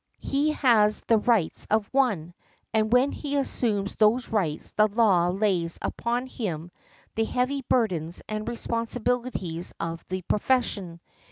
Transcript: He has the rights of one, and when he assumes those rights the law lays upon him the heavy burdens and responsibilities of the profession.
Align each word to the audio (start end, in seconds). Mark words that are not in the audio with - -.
He 0.17 0.53
has 0.53 1.01
the 1.01 1.19
rights 1.19 1.67
of 1.69 1.87
one, 1.93 2.33
and 2.73 2.91
when 2.91 3.11
he 3.11 3.35
assumes 3.37 3.93
those 3.97 4.29
rights 4.29 4.71
the 4.71 4.87
law 4.87 5.27
lays 5.27 5.77
upon 5.79 6.25
him 6.25 6.71
the 7.13 7.25
heavy 7.25 7.61
burdens 7.61 8.19
and 8.27 8.47
responsibilities 8.49 9.75
of 9.79 10.03
the 10.07 10.23
profession. 10.23 11.01